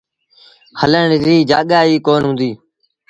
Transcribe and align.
هلڻ 0.81 1.05
ريٚ 1.27 1.47
جآڳآ 1.49 1.79
ئيٚ 1.87 2.03
ڪونا 2.05 2.27
هُݩديٚ۔ 2.29 2.57